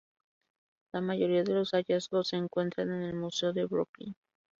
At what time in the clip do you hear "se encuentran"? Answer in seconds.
2.29-2.91